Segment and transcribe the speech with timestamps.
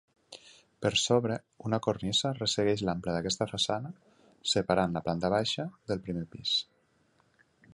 [0.83, 1.35] Per sobre,
[1.69, 3.91] una cornisa ressegueix l'ample d'aquesta façana,
[4.55, 6.57] separant la planta baixa del primer pis.